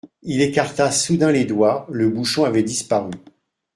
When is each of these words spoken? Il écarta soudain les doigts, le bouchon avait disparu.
Il 0.23 0.41
écarta 0.41 0.89
soudain 0.91 1.31
les 1.31 1.45
doigts, 1.45 1.85
le 1.91 2.09
bouchon 2.09 2.43
avait 2.43 2.63
disparu. 2.63 3.11